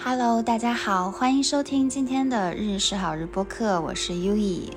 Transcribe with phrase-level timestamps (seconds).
[0.00, 4.70] Hello，大家好，欢迎收听今天的日是好日播客，我是 U E。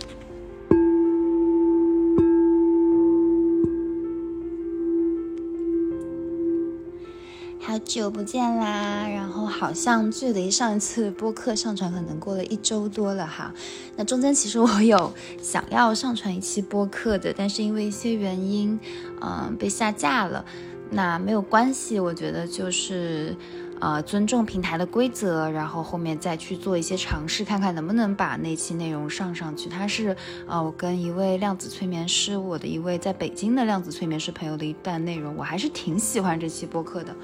[7.60, 9.08] 好久不见啦！
[9.08, 13.54] 然后好像距离上一次播客上传可能过了一周多了哈。
[13.96, 18.78] 那中间其实我有想要上传一期播客的，但是因为一些原因，
[19.22, 20.44] 嗯，被下架了。
[20.90, 23.38] 那没有关系，我觉得就是。
[23.82, 29.68] 呃，尊重平台的规则，然后后面再去做一些尝试，看看能不能把那期内容上上去。
[29.68, 30.16] 它是
[30.48, 37.16] 呃，我跟一位量子催眠师，我的一位在北京的量子催眠师朋友的一段内容，我还是挺喜欢这期播客的。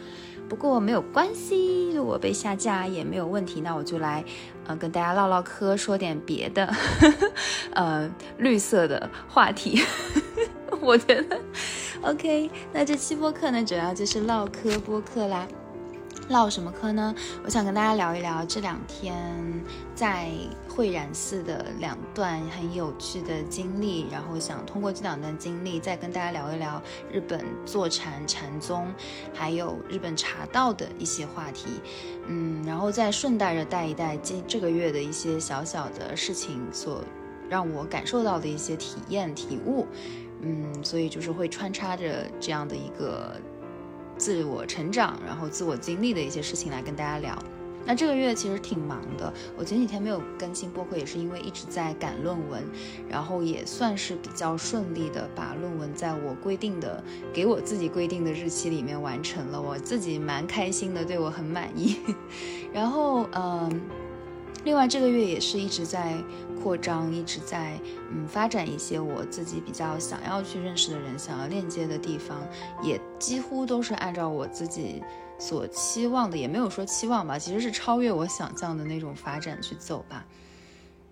[0.50, 3.62] 不过没有关系，我被下架也没有问题。
[3.62, 4.24] 那我就来
[4.66, 6.74] 呃跟大家唠唠嗑，说点别的，
[7.74, 9.82] 呃，绿色的话题。
[10.82, 11.40] 我觉得
[12.02, 12.50] OK。
[12.72, 15.48] 那这期播客呢，主要就是唠嗑播客啦。
[16.30, 17.16] 唠什么嗑呢？
[17.46, 19.16] 我想跟大家聊一聊这两天
[19.96, 20.30] 在
[20.68, 28.94] 慧然寺的两段很有趣的经历，然后想通过这两段经历再跟大家聊一聊日本坐禅禅宗，
[29.34, 31.80] 还有日本茶道的一些话题。
[32.28, 37.02] 嗯，然后再顺带着带一带这这个月的一些小小的事情所
[37.48, 39.88] 让我感受到的一些体验体悟。
[40.42, 43.40] 嗯，所以就是会穿插着这样的一个。
[44.18, 47.38] 自我成长，然后自我经历的一些事情来跟大家聊。
[47.86, 52.62] 那这个月其实挺忙的，我前几天没有更新播客，也是因为一直在赶论文，
[53.08, 57.02] 然后也算是比较顺利的把论文在我规定的、
[57.34, 61.98] 给我自己规定的日期里面完成了，我自己蛮开心的，对我很满意。
[62.74, 63.82] 然后，嗯。
[64.64, 66.14] 另外，这个月也是一直在
[66.68, 67.80] 扩张，一直在
[68.12, 72.46] 嗯发展一些我自己比较想要去认识的人，想要链接的地方，
[72.84, 75.02] 也几乎都是按照我自己
[75.40, 80.26] 所期望的，也没有说期望吧，其实是超越我想象的那种发展去走吧。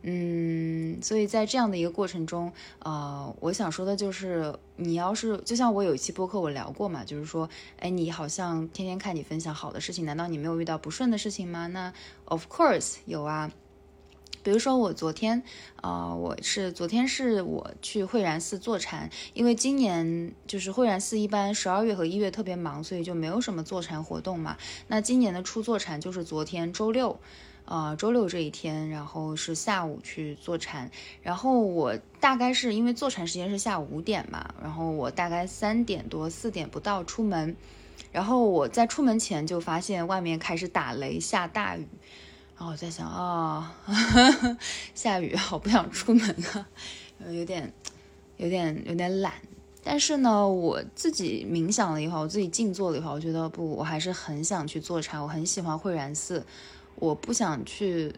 [0.02, 7.50] 嗯，所以在这样的一个过程中，呃，我想说的就是，你要是就像我有一期播客我聊过嘛，就是说，
[7.80, 11.68] 哎，你好像天天看你分享好的事情，难道你没有遇到不顺的事情吗？
[11.68, 11.94] 那
[12.26, 13.50] of course 有啊，
[14.46, 15.42] 比如说我昨天，
[15.82, 24.56] 呃，我是昨天是我去慧然寺坐禅，因为今年就是慧然寺一般十二月和一月特别忙，所以就没有什么坐禅活动嘛。
[24.86, 27.20] 那今年的初坐禅就是昨天周六。
[27.66, 30.92] 呃，周六这一天，然后是下午去坐禅，
[31.24, 37.56] 然后我大概是因为坐禅时间是下午五点嘛，然后我大概三点多四点不到出门，
[38.12, 41.88] 然后我在出门前就发现外面开始打雷下大雨，
[42.58, 43.76] 然后我在想啊，
[44.96, 46.68] 下雨好不想出门啊，
[47.30, 47.72] 有点
[48.38, 49.34] 有点有点懒，
[49.84, 56.46] 但是呢，我自己冥想了一会儿，我自己静坐了一会儿，我觉得不，我还是很想去做禅，我很喜欢慧然寺。
[56.96, 58.14] 我不想去，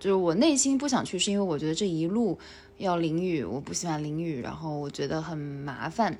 [0.00, 2.38] 就是我内心不想去，是因为我觉得这一路
[2.78, 6.18] 要淋雨，我不喜欢淋雨，然后我觉得很麻烦。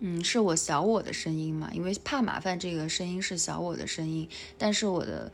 [0.00, 1.68] 嗯，是我小我的声音嘛？
[1.74, 4.26] 因为怕麻烦，这个声音是小我的声音。
[4.56, 5.30] 但是我的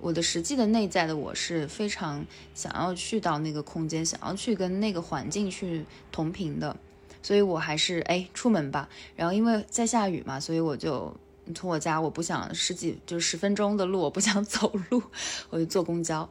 [0.00, 2.24] 我的实际的内在的我是非常
[2.54, 6.76] 想要去到那个空间，想要去跟那个环境去同频的，
[7.22, 8.88] 所以我还是哎出门吧。
[9.14, 11.14] 然后因为在下雨嘛，所以我就。
[11.54, 15.00] 从我家，我不想十几就十分钟的路，我不想 走路，
[15.48, 16.28] 我就坐公交。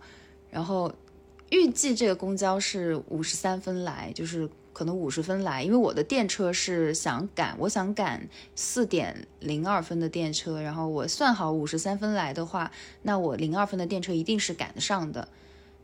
[0.51, 0.93] 然后
[1.51, 10.61] 预计这个公交是五十三分来，就是可能五十分来，因为我的电车是想赶，我想赶四点零二分的电车。
[10.61, 12.69] 然后我算好五十三分来的话，
[13.03, 15.29] 那我零二分的电车一定是赶得上的。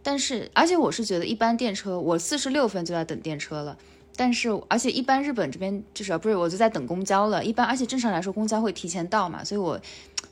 [0.03, 3.77] 但是，而且我是觉得一般电车，我四十六分就在等电车了。
[4.17, 7.45] 但是，而且一般日本这边就是不是我就在等公交了。
[7.45, 9.79] 一般，而且正常来说公交会提前到嘛，所以我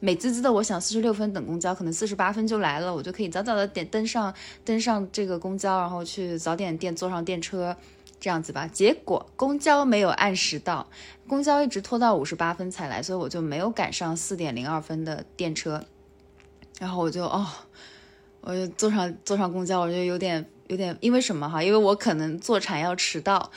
[0.01, 4.33] 美滋滋的，我想四十六分等公交，可能四十八分就来了，我就可以早早的点登上
[4.65, 7.75] 登上这个公交，然后去早点店坐上电车，
[8.19, 8.67] 这样子吧。
[8.67, 10.87] 结果公交没有按时到，
[11.27, 15.83] 公交一直拖到五十八分才来，所以我就没有赶上四点零二分的电车。
[16.79, 17.47] 然后我就哦，
[18.41, 20.45] 我就坐上坐上公交，我就有点。
[20.69, 21.63] 有点因为什么哈？
[21.63, 23.51] 因为我可能坐禅要迟到，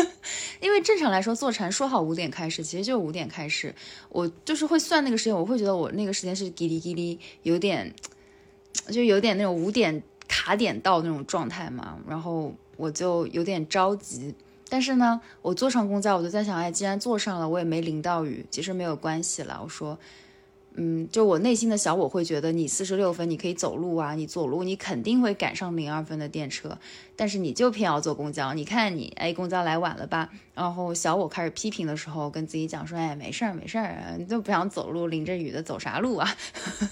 [0.60, 3.74] 因为正常来说坐禅说好五点开始，其实就五点开始。
[4.10, 7.94] 我就是会算那个时间，我会觉得我那个时间是叽哩叽哩，有点
[8.88, 11.96] 就有点那种五点卡点到那种状态嘛。
[12.06, 14.34] 然后我就有点着急，
[14.68, 19.60] 但是呢，我坐上公交，我就在想，哎，既然坐上了，我也没淋到雨，其实没有关系了。
[19.62, 19.98] 我说。
[20.74, 26.78] 嗯，就我内心的小我会觉得你四十六分你可以走路啊，你走路你肯定会赶上零二分的电车，
[27.16, 30.30] 但是你就偏要坐公交，你看你哎公交来晚了吧？
[30.54, 36.36] 然后小我开始批评的时候，跟自己讲说，哎没事儿没事儿，你都不想走路，淋着雨的走啥路啊？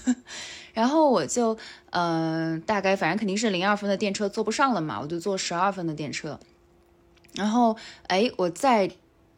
[0.73, 1.57] 然后我就，
[1.91, 6.39] 嗯，大概反正肯定是零二分的电车坐不上了嘛，我就坐十二分的电车。
[7.33, 7.75] 然后，
[8.07, 8.91] 哎，我在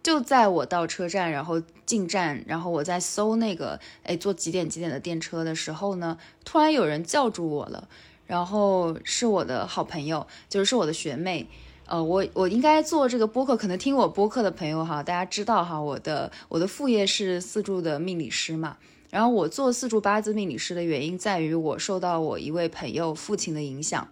[0.03, 7.88] 就在我到车站，然后进站，然后我在搜那个，哎，坐几点几点的电车的时候呢，突然有人叫住我了。
[8.27, 11.50] 然后是我的好朋友，就是我的学妹。
[11.86, 18.77] 呃，我我应该做这个播客，可能听我播客的朋友哈，大家知道哈，我的我的副业是四柱的命理师嘛。
[19.09, 24.07] 然后我做四柱八字命理师的原因在于，我受到我一位朋友父亲的影响，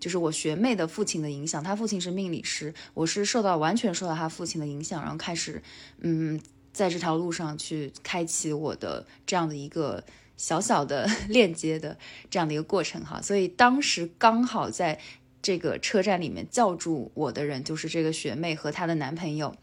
[0.00, 1.62] 就是我学妹的父亲的影响。
[1.62, 5.62] 他父亲是命理师，我是受到完全受到他父亲的影响，然后开始
[6.00, 6.40] 嗯，
[6.72, 10.04] 在这条路上去开启我的这样的一个
[10.36, 11.96] 小小的 链接的
[12.30, 13.20] 这样的一个过程哈。
[13.22, 14.98] 所以当时刚好在。
[15.46, 19.54] 这个车站里面叫住我的人就是这个学妹和她的男朋友，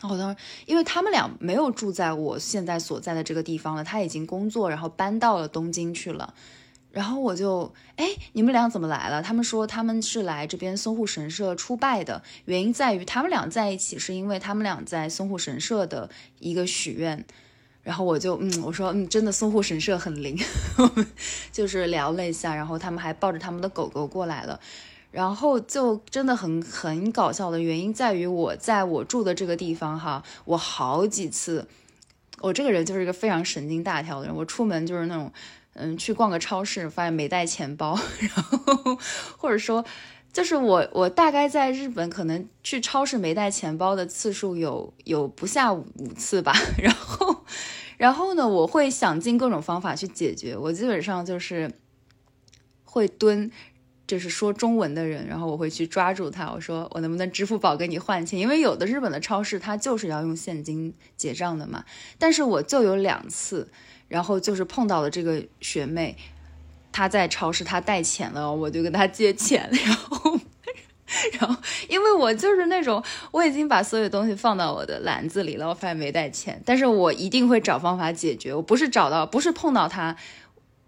[0.00, 0.36] 然后当时
[0.66, 6.34] 因为他们俩没有住在我现在所在的这个地方了，他已经工作，然后搬到了东京去了。
[6.96, 9.22] 然后我就哎，你们俩怎么来了？
[9.22, 16.08] 他们说他们是来这边松户神社出拜的，原因在于他们俩在一起是因为他们俩在松户神社的
[16.38, 17.22] 一个许愿。
[17.82, 20.42] 然后我就嗯，我说嗯，真的松户神社很灵，
[20.78, 21.06] 我们
[21.52, 24.58] 就是聊了一下，然后他们还抱着他们的狗狗过来了。
[25.10, 31.68] 然后就真的很很搞笑的原因在于我在我住的这个地方哈，我好几次，
[32.40, 35.30] 我这个人就是一个非常神经大条的人，我出门就是那种，
[35.76, 38.98] 嗯，去逛个超市发现没带钱包， 然后
[39.36, 39.84] 或者说
[40.32, 45.86] 就是我我大概在日本可能去超市没带钱包的次数有有不下五
[46.16, 47.44] 次吧， 然后
[47.96, 51.70] 然后呢，我会想尽各种方法去解决，我基本上就是
[52.84, 53.50] 会蹲。
[54.08, 58.38] 就是说中文的人，然后我会去抓住他，我说我能不能支付宝给你换钱？
[58.38, 61.84] 因为有的日本的超市它就是要用现金结账的嘛。
[62.16, 63.68] 但是我就有两次，
[64.08, 66.16] 然后就是碰到了这个学妹，
[66.92, 70.38] 她在超市她带钱了，我就跟她借钱， 然后，
[71.38, 78.54] 然后因为我就是那种我已经把所有东西放到我的篮子里了，我发现没带钱，但是我一定会找方法解决。
[78.54, 80.16] 我不是找到，不是碰到他。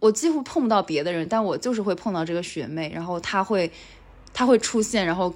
[0.01, 3.69] 我几乎碰不到别的人，但我就是会碰到这个学妹，然后她会，
[4.33, 5.35] 她会出现，然后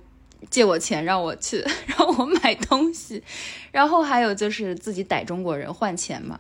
[0.51, 3.21] 借我钱让我去 让我买东西，
[3.73, 6.39] 然后还有就是自己逮中国人换钱嘛，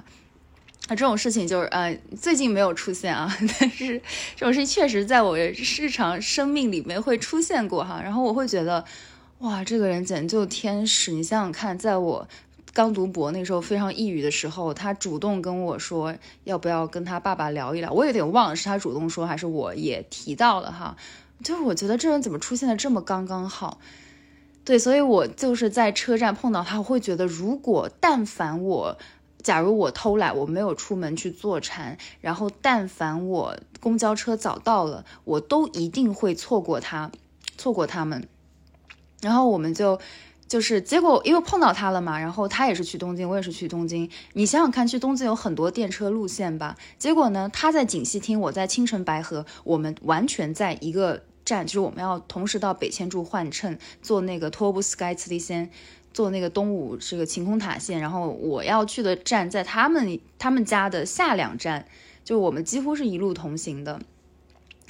[0.89, 4.01] 啊这种事情就是呃最近没有出现啊， 但是
[4.37, 8.85] 这种事情确实在我日常生命里面会出现过哈，然后我会觉得
[9.39, 12.29] 哇这个人简直就天使，你想想看，在我。
[12.75, 16.15] 刚读博那时候非常抑郁的时候，他主动跟我说
[16.45, 20.97] 要不要跟他爸爸聊一聊，我有点忘了是他主动说还是我也提到了哈，
[21.45, 23.79] 就是我觉得这人怎么出现的这么刚刚好，
[24.65, 28.97] 对，所以我就是在车站碰到他，我会觉得如果但凡我，
[29.43, 37.11] 假如我偷懒我没有出门去坐禅，然后但凡我公交车早到了，我都一定会错过他，
[37.59, 38.29] 错过他们，
[39.21, 40.01] 然后我们就。
[40.49, 44.11] 就是结果，因为碰到他了嘛，然后他也是去东京，我也是去东京。
[44.35, 46.77] 你想想看，去东京有很多电车路线吧？
[46.99, 55.71] 结果呢，他在锦溪厅，我在青城白河，我们完全在一个站，就是我们要同时到北千住换乘，坐那个托布斯盖茨利线，
[56.13, 58.01] 坐那个东武这个晴空塔线。
[58.01, 61.87] 然后我要去的站在他们他们家的下两站，
[62.25, 64.01] 就我们几乎是一路同行的。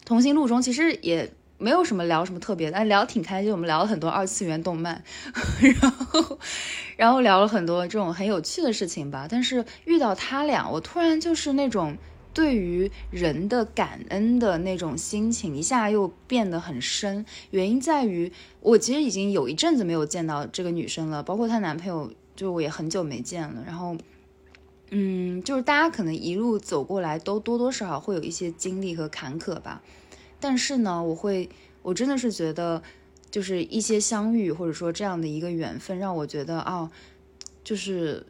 [0.05, 1.33] 同行路中其实也。
[1.59, 3.53] 没有什么聊什么特别的，聊挺开心。
[3.53, 5.01] 我们聊了很多二次元动漫，
[5.81, 6.39] 然后，
[6.97, 9.29] 然后聊了很多这种很有趣的事情吧。
[9.31, 11.97] 但是遇到他俩，我突然就是那种
[12.35, 17.25] 对于人的感恩的那种心情一下又变得很深。
[17.51, 23.63] 原因在于，我其实已经有一阵子没有见到这个女生了，包括她男朋友，就我也很久没见了。
[23.67, 23.97] 然后，
[24.91, 29.83] 嗯，就是大家可能一路走过来，都多多少少会有一些经历和坎坷吧。
[30.41, 31.49] 但是呢，我会，
[31.83, 32.83] 我真的是觉得，
[33.31, 36.91] 就是一些相遇，或者说这样的一个缘分，让我觉得啊，
[37.63, 38.27] 就是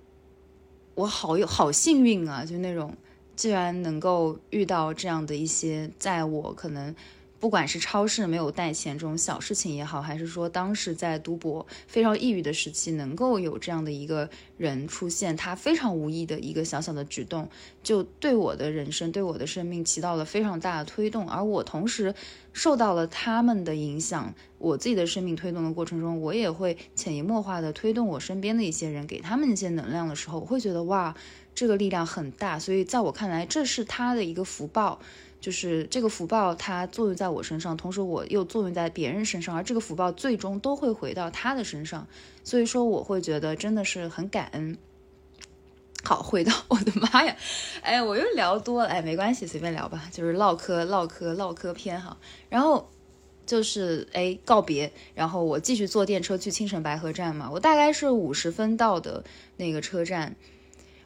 [0.94, 2.94] 我好有好幸运啊，就那种，
[3.42, 6.94] 既然能够遇到这样的一些，在我可能。
[7.40, 17.48] 不管是超市没有带钱这种小事情也好，还是说当时在读博非常抑郁的时期，能够有这样的一个人出现，他非常无意的一个小小的举动，
[17.82, 21.28] 就对我的人生、对我的生命起到了非常大的推动。
[21.28, 22.14] 而我同时
[22.52, 31.12] 受到了他们的影响，我自己的生命推动的过程中，我也会潜移默化的推动我身边的一些人，给他们一些能量的时候，我会觉得哇，
[31.54, 32.58] 这个力量很大。
[32.58, 35.00] 所以在我看来，这是他的一个福报。
[35.40, 42.06] 就是这个福报，它作用在我身上，同时我又作用在别人身上，而这个福报最终都会回到他的身上。
[42.44, 44.78] 所以说，我会觉得真的是很感恩。
[46.04, 47.36] 好，回到 我的妈呀，
[47.80, 52.16] 哎，我又聊多了，哎，没关系，随便聊吧，就是唠嗑唠嗑唠嗑篇哈。
[52.48, 52.88] 然后
[53.44, 59.24] 就是哎告别，然后我继续坐电车去青城白河站嘛，我大概是五十分到的
[59.56, 60.36] 那个车站。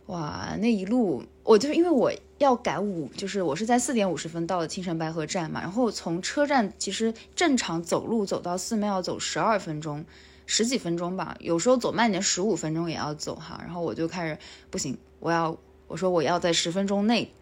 [0.06, 10.04] 哇，那一路我就是因为我要赶五，就是我是在四点五十分到的青城白河站嘛，然后从车站其实正常走路走到寺庙要走十二分钟，
[10.46, 14.38] 十几分钟吧，有时候走慢点十五分钟也要走哈，然后我就开始
[14.70, 15.56] 不行，我要
[15.88, 17.32] 我说我要在十分钟内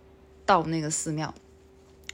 [0.47, 1.35] 到那个寺庙。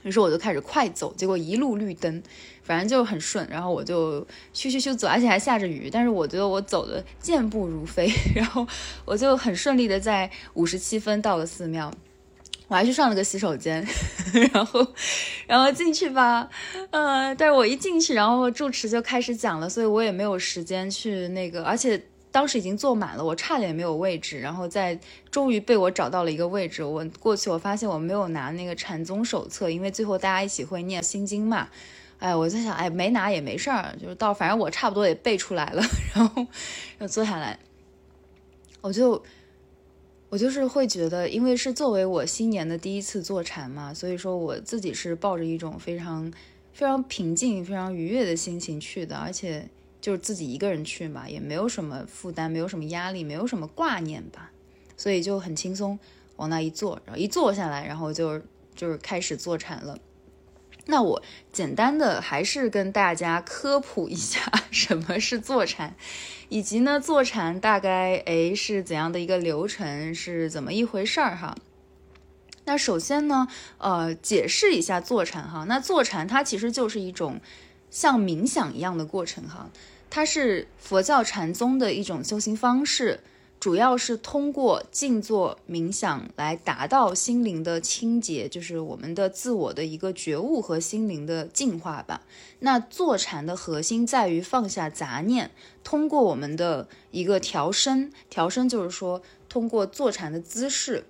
[0.03, 2.21] 于是我就开始快走，结果一路绿灯，
[2.63, 3.47] 反正就很顺。
[3.49, 4.21] 然后我就
[4.53, 8.11] 咻咻咻走，而且还下着雨，但是我觉得我走的健步如飞。
[8.35, 8.67] 然后
[9.05, 11.93] 我就很顺利的在五十七分到了寺庙，
[12.67, 13.85] 我还去上了个洗手间，
[14.53, 14.87] 然后
[15.47, 16.49] 然后进去吧，
[16.91, 22.01] 呃，但是我一进去，然后住持就开始讲了，所以我也没有时间去那个，而且。
[22.31, 24.97] 当时已经坐满了，我差点没有位置，然后在
[25.29, 26.81] 终于被我找到了一个位置。
[26.81, 31.67] 我过去，我发现我没有拿那个禅宗手册，因为最后大家一起会念心经嘛。
[32.19, 35.83] 哎，我在想，哎，没拿也没事儿，就是到反正我差不多也背出来了。
[36.15, 36.47] 然后
[36.99, 37.59] 又坐下来，
[38.79, 39.21] 我就
[40.29, 46.31] 我就是会觉得，因为是作为我新年的第一次坐禅嘛，所以说我自己是抱着一种非常
[46.71, 49.67] 非常平静、非常愉悦的心情去的，而且。
[50.01, 54.51] 就是自己一个人去嘛，也没有什么负担，没有什么压力，没有什么挂念吧，
[54.97, 55.97] 所以就很轻松，
[56.35, 58.41] 往那一坐，然后一坐下来，然后就
[58.75, 59.97] 就是开始坐禅了。
[60.87, 61.21] 那我
[61.53, 64.41] 简单的还是跟大家科普一下
[64.71, 65.95] 什么是坐禅，
[66.49, 71.55] 以及呢坐禅大概诶是怎样的一个流程，是怎么一回事儿哈。
[72.65, 75.65] 那首先呢，呃，解释一下坐禅哈。
[75.67, 77.39] 那坐禅它其实就是一种
[77.91, 79.69] 像冥想一样的过程哈。
[80.09, 83.19] 它是佛教禅宗的一种修行方式，
[83.59, 92.23] 主要是通过静坐冥想来达到心灵的清洁，就是我们的自我的一个觉悟和心灵的净化吧。
[92.59, 95.51] 那坐禅的核心在于放下杂念，
[95.83, 101.05] 通过我们的一个调身，调身就是说通过坐禅的姿势。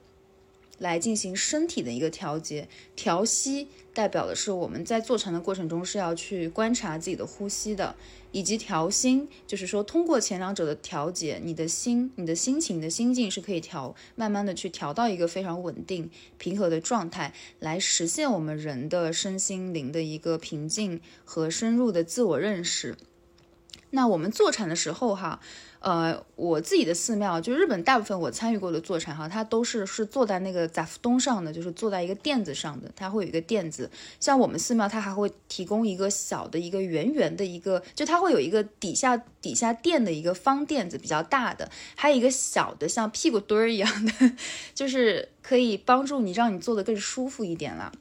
[0.82, 7.96] 来进行身体的一个调节，调息代表的是我们在坐禅的过程中是要去观察自己的呼吸的，
[8.32, 16.10] 以及调心，就是说通过前两者的调节，你的心、你的心情你的心境是可以调，慢慢的去调到一个非常稳定、
[16.40, 22.98] 平和的状态，来实现我们人的身心灵的一个平静和深入的自我认识。
[23.92, 25.40] 那我们坐禅的时候，哈。
[25.82, 33.90] 呃，我自己的寺庙，就日本大部分我参与过的坐禅哈，它都是是坐在那个杂夫东上的，就是坐在一个垫子上的，它会有一个垫子。
[34.20, 44.32] 像我们寺庙，它还会提供一个小的一个圆圆的一个，就它会有一个底下底下垫的一个方垫子，比较大的，还有一个小的像屁股墩儿一样的，
[44.76, 47.92] 就是可以帮助你让你坐得更舒服一点了。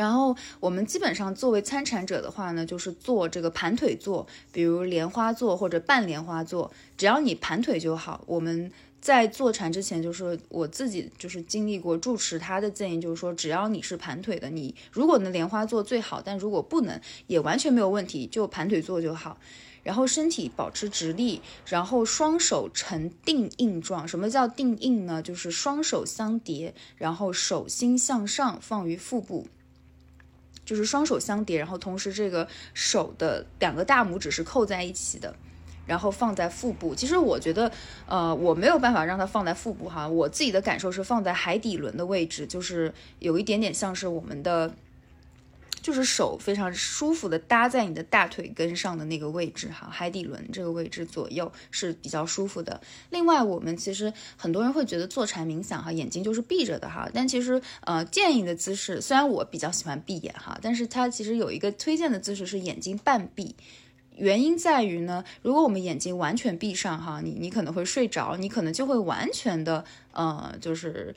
[0.00, 8.24] 然后我们基本上作为参禅者的话呢，就是做这个盘腿坐，比如莲花坐或者半莲花坐，只要你盘腿就好。
[8.26, 19.36] 我们在坐禅之前，就是我自己就是经历过住持他的建议，就是说只要你是盘腿的，你如果能莲花坐最好，但如果不能也完全没有问题，就盘腿坐就好。
[19.82, 24.08] 然后身体保持直立，然后双手呈定印状。
[24.08, 25.22] 什么叫定印呢？
[25.22, 29.46] 就是双手相叠，然后手心向上放于腹部。
[30.64, 35.34] 就是双手相叠，然后同时这个手的两个大拇指是扣在一起的，
[35.86, 36.94] 然后放在腹部。
[36.94, 37.70] 其实我觉得，
[38.06, 40.08] 呃，我没有办法让它放在腹部哈。
[40.08, 44.74] 我自己的感受是放在海底轮的位置，就是有一点点像是我们的。
[45.82, 52.80] 就是手非常舒服的搭在你的大腿根上的那个位置哈，海底轮这个位置左右是比较舒服的。
[53.10, 63.56] 另外，我们其实很多人会觉得坐禅冥想哈，眼睛就是闭着的哈，但其实呃建议的姿势，虽然我比较喜欢闭眼哈，但是它其实有一个推荐的姿势是眼睛半闭。
[64.16, 71.14] 原因在于呢，如果我们眼睛完全闭上哈，你你可能会睡着，你可能就会完全的呃就是。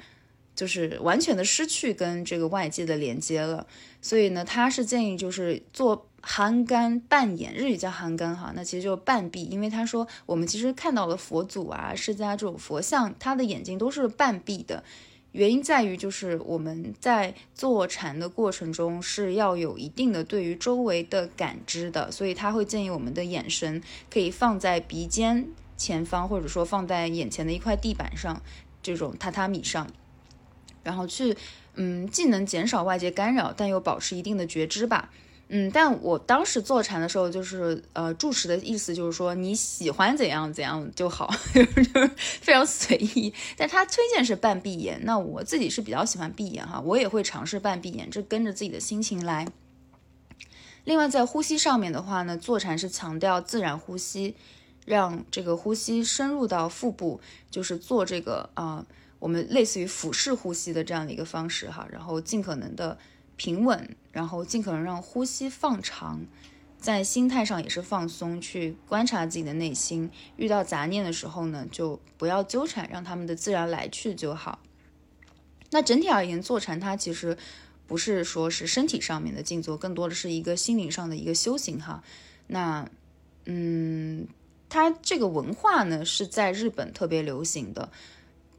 [0.56, 3.66] 就是完全的失去跟这个外界的连接了，
[4.02, 14.84] 所以呢，他是建议就是做含干半眼，日语叫含干哈，那其实就半闭，因为他说我们其实看到了佛祖啊、释迦这种佛像，他的眼睛都是半闭的，
[15.32, 28.42] 原因在于就是我们在坐禅的过程中是要有一定的对于周围的感知的，所以他会建议我们的眼神可以放在鼻尖前方，或者说放在眼前的一块地板上，
[28.84, 29.88] 这种榻榻米上。
[30.84, 31.36] 然后去，
[31.76, 35.10] 嗯，既能减少外界干扰，但又保持一定的觉知吧。
[35.50, 42.12] 嗯，但我当时坐禅的时候，就是呃，住持的意思就是说你喜欢怎样怎样就好， 就是
[42.42, 43.32] 非常随意。
[43.56, 49.48] 但他推荐是半闭眼，那我自己是比较喜欢闭眼哈，我也会尝试半闭眼，这跟着自己的心情来。
[50.86, 54.36] 另外，在呼吸上面的话呢，坐禅是强调自然呼吸，
[54.86, 57.22] 让这个呼吸深入到腹部，
[57.52, 58.86] 就是做这个啊，
[59.24, 62.98] 我们类似于俯视呼吸的这样的一个方式哈，然后尽可能的
[63.38, 66.20] 平稳，然后尽可能让呼吸放长，
[66.78, 74.60] 在心态上也是放松，去观察自己的内心，遇到杂念的时候呢，就不要纠缠，让他们的自然来去就好。
[75.72, 77.38] 那整体而言，坐禅它其实。
[77.86, 82.02] 不是说是身体上面的静坐，更多的是一个心灵上的一个修行哈。
[82.48, 82.90] 那，
[83.46, 84.26] 嗯，
[84.70, 87.92] 它这个文化呢是在日本特别流行的，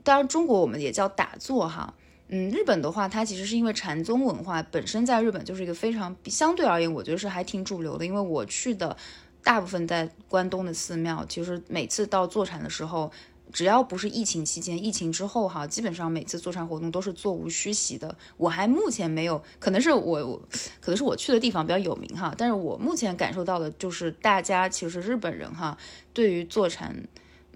[0.05, 1.93] 当然中国我们也叫打坐哈。
[2.29, 8.07] 嗯，日本的话，它其实是因为禅宗文化本身在日本就是一个非常相对而言，我觉得是还挺主流的。
[8.07, 8.97] 因为我去的
[9.43, 13.11] 大部分在关东的寺庙，其实每次到坐禅的时候。
[13.53, 18.17] 只要不是疫情期间，疫情之后哈，基本上每次坐禅活动都是座无虚席的。
[18.37, 20.43] 我还目前没有，可能是我我，
[20.81, 25.79] 可能是我去的地方比较有名哈，但是我目前感受到的就是大家其实日本人哈，
[26.13, 27.07] 对于坐禅。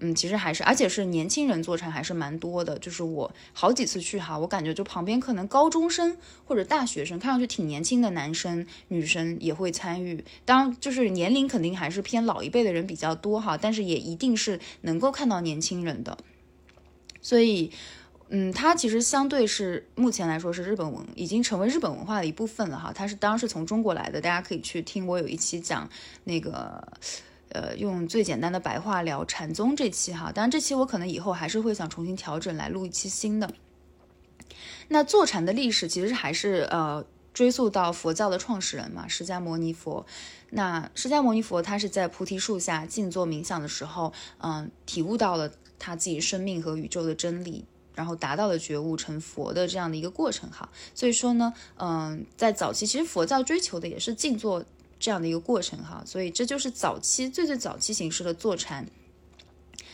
[0.01, 2.79] 嗯，其实还是，而且是年轻人坐禅还是蛮多的。
[2.79, 6.15] 就是我好几次去哈，我感觉就旁边可能高中生
[6.45, 10.23] 或者大学生，看上去挺年轻的男生女生也会参与。
[10.45, 16.17] 当然，就是年龄肯定还是偏老一辈的人比较多哈，但是也一定是能够看到年轻人的。
[17.21, 17.71] 所以，
[18.29, 22.93] 嗯，它其实相对是目前来说是日本文，已经成为日本文化的一部分了哈。
[22.95, 25.89] 它是当时从中国来的，大家可以去听我有一期讲
[26.23, 26.87] 那个。
[27.49, 33.51] 呃，用最简单的白话聊禅宗这期哈，当然这期我可能以后还是会想重新调整来录一期新的。
[34.87, 37.03] 那坐禅的历史其实还是呃
[37.33, 40.05] 追溯到佛教的创始人嘛，释迦牟尼佛。
[40.51, 47.65] 那释迦牟尼佛他是在菩提树下静坐冥想的时候，嗯，体悟到了他自己生命和宇宙的真理，
[47.95, 50.69] 然后达到了觉悟成佛的这样的一个过程哈。
[50.93, 54.63] 所以说呢，嗯，在早期其实佛教追求的也是静坐。
[54.99, 58.85] 这样的一个过程哈，所以这就是早期最最早期形式的坐禅。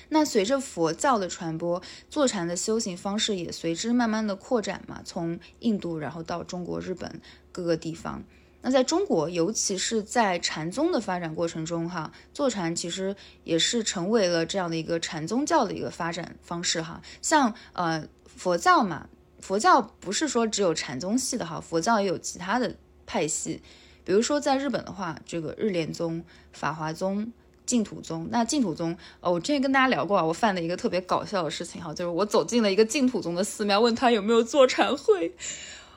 [0.09, 8.23] 那随着佛教的传播，坐禅的修行方式也随之慢慢的扩展嘛，从印度然后到中国、日本各个地方。
[8.61, 17.01] 那在中国，尤其是在禅宗的发展过程中哈，坐禅其实也是成为了这样的一个禅宗教的一个发展方式哈。
[17.21, 19.07] 像呃佛教嘛，
[19.39, 23.61] 佛教不是说只有禅宗系的哈，佛教也有其他的派系。
[24.05, 27.33] 比如说，在日本的话，这个日莲宗、法华宗、
[27.65, 28.29] 净土宗。
[28.31, 35.33] 那净土宗，哦，我之前跟大家聊过啊，我犯了一个特别搞笑的事情哈，就是我走进了一个净土宗的寺庙，问他有没有坐禅会。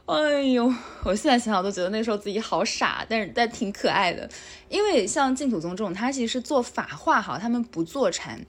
[0.07, 0.73] 哎呦，
[1.05, 4.27] 我现在想想都觉得那时候自己好傻，但是但挺可爱的。
[4.71, 8.41] 因为像净土宗这种，它其实是做法化哈，他们不做禅。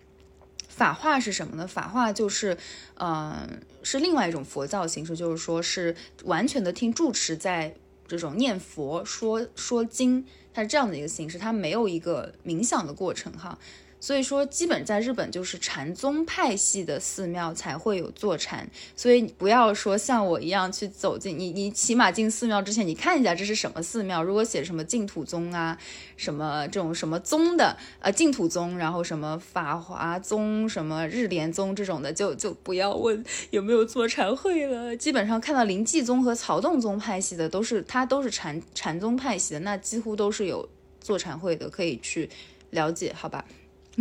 [0.69, 1.67] 法化是什么呢？
[1.67, 2.58] 法化就是，
[2.95, 5.93] 嗯，是另外一种佛教形式，就是说是
[6.24, 7.76] 完全的听住持在。
[8.10, 13.58] 这种念佛说说经，它是这样的一个形式，它没有一个冥想的过程哈。
[14.02, 24.24] 所以说，基本在日本就是禅宗派系的寺庙才会有坐禅，所以不要说像我一样去走进你，你起码进寺庙之前，你看一下这是什么寺庙。
[24.24, 25.78] 如果写什么净土宗啊，
[26.16, 34.96] 什么这种什么宗的，呃，净土宗，然后什么法华宗、什么日莲宗这种的，就就不要问有没有坐禅会了。
[34.96, 40.70] 基本上看到临济宗和曹洞宗派系的，都是它都是禅禅宗派系的，那几乎都是有
[41.02, 42.30] 坐禅会的，可以去
[42.70, 43.44] 了解，好吧？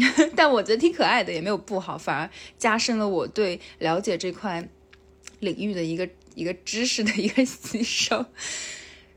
[0.37, 4.69] 但我觉得挺可爱的，也没有不好，反而加深了我对了解这块
[5.41, 8.25] 领域的一个一个知识的一个吸收。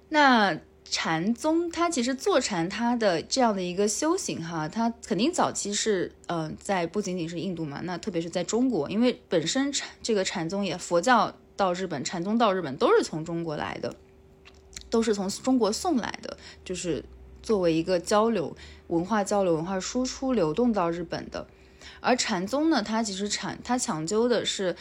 [0.10, 13.96] 那禅宗它其实坐禅，它的这样的一个修行哈，它肯定早期是嗯，在不仅仅是印度嘛，那特别是在中国，因为本身禅这个禅宗也佛教到日本，禅宗到日本都是从中国来的，
[14.90, 17.04] 都是从中国送来的，就是
[17.42, 18.56] 作为一个交流。
[18.92, 21.48] 文化交流、文化输出流动到日本的，
[22.02, 24.76] 而禅宗呢，它其实禅它讲究的是，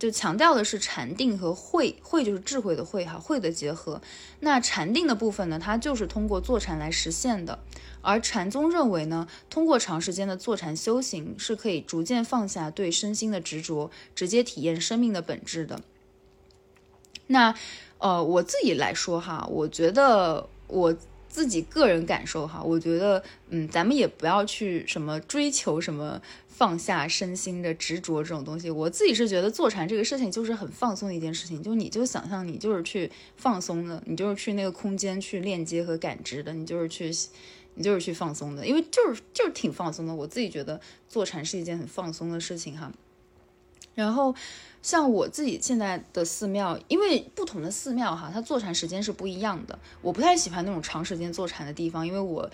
[0.00, 4.02] 就强调的是禅定和慧，慧就是智慧的慧哈，慧的结合。
[4.40, 7.60] 那禅定的部分呢，它就是通过坐禅来实现的。
[8.00, 15.80] 而禅宗认为呢，通过长时间的坐禅修行，是可以逐渐放下对身心的执着，直接体验生命的本质的。
[17.28, 17.54] 那，
[17.98, 20.96] 呃，我自己来说哈，我觉得我。
[21.32, 28.70] 自己个人感受哈，我觉得，嗯，咱们也不要去什么追求什么放下身心的执着这种东西。
[28.70, 37.10] 我自己是觉得坐禅这个事情就是很放松的一件事情，就你就想象你就是去放松的，你就是去那个空间去链接和感知的，你就是去，
[37.76, 40.14] 你就是去放松的，因为就是就是挺放松的。
[40.14, 42.92] 我自己觉得坐禅是一件很放松的事情哈。
[43.94, 44.34] 然后。
[44.82, 49.78] 像我自己现在的寺庙，因为不同的寺庙哈，它坐禅时间是不一样的。
[50.00, 52.50] 我不太喜欢那种长时间坐禅的地方，因为我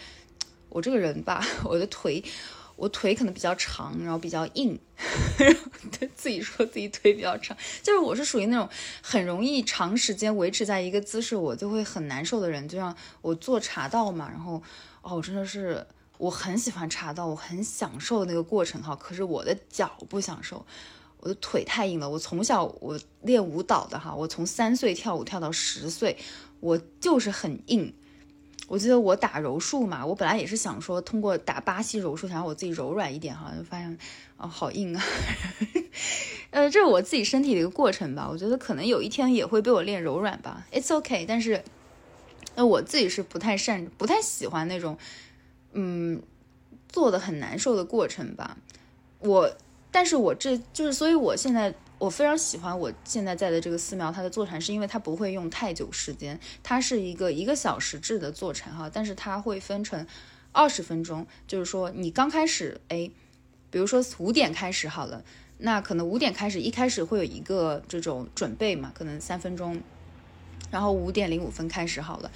[0.69, 2.23] 我这个人吧， 我的腿
[2.77, 4.79] 我腿可能比较长，然后比较硬，
[5.99, 8.69] 对自己说自己腿比较长，就是我是属于那种
[9.03, 12.69] 很容易长时间维持在一个姿势我就会很难受的人。
[12.69, 14.63] 就像我做茶道嘛，然后
[15.01, 15.85] 哦，真的是
[16.19, 20.67] 我很喜欢茶道，我很享受那个过程哈，可是我的脚不享受。
[21.21, 26.17] 我的腿太硬了，我从小我练舞蹈的哈，我从三岁跳舞跳到十岁，
[26.61, 27.93] 我就是很硬。
[28.69, 33.99] 我记得我打柔术嘛，我本来也是想说通过打巴西柔术想让我自己柔软一点哈，就发现
[34.37, 35.03] 啊好硬啊。
[36.51, 40.67] 呃，这是我自己身体的一个过程吧，我觉得可能有一天也会被我练柔软吧。
[40.71, 41.65] It's OK，但是
[42.55, 44.99] 那我自己是不太善不太喜欢那种
[45.73, 46.23] 嗯
[46.89, 48.57] 做的很难受的过程吧，
[49.19, 49.51] 我。
[49.91, 60.07] 但是我这就是，所以我现在我非常喜欢我现在在的这个寺庙，它的坐禅是因为它不会用太久时间，它是一个一个小时制的坐禅哈，但是它会分成
[60.53, 63.11] 二十分钟，就是说你刚开始哎，
[63.71, 65.25] 比如说五点开始好了，
[65.57, 69.81] 那可能五点开始一开始会有一个这种准备嘛，可能三分钟，
[70.71, 72.31] 然后五点零五分开始好了。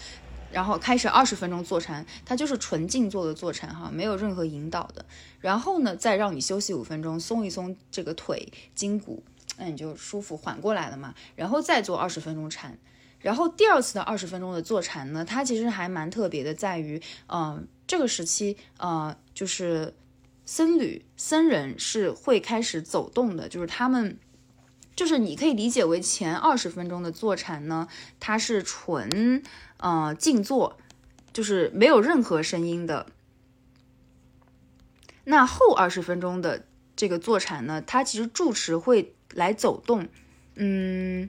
[0.53, 5.05] 然后开始二十分钟坐禅，它就是纯静坐的坐禅哈，没有任何引导的。
[5.41, 9.23] 然后呢，再让你休息五分钟，松一松这个腿筋骨，
[9.57, 11.15] 那你就舒服缓过来了嘛。
[11.35, 12.79] 然后再做二十分钟禅。
[13.19, 19.95] 然后第二次的二十分钟的坐禅呢，它其实还蛮特别的，在于，嗯，这个时期，呃，就是
[20.45, 24.19] 僧侣僧人是会开始走动的，就是他们，
[24.95, 27.89] 就是你可以理解为前二十分钟的坐禅呢，
[28.21, 29.43] 它是纯。
[29.79, 30.79] 呃，静坐
[31.33, 33.07] 就是没有任何声音的。
[35.25, 40.07] 那后二十分钟的这个坐禅呢，它其实住持会来走动。
[40.55, 41.29] 嗯，